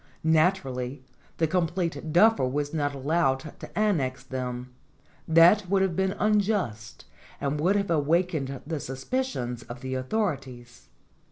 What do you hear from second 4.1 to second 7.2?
them; that would have been unjust